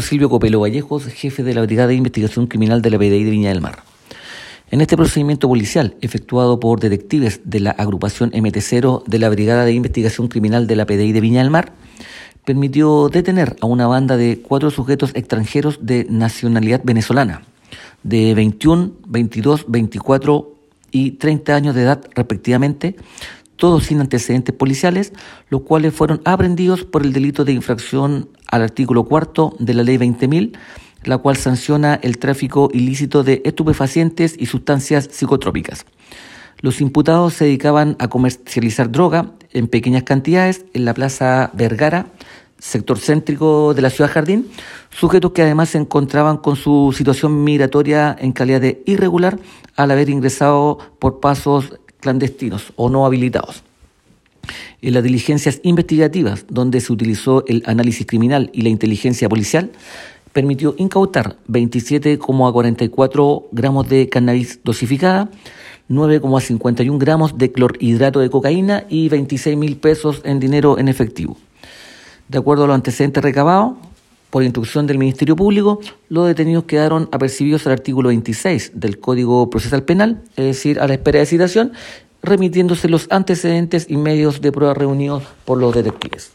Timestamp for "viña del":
3.30-3.60, 11.20-11.50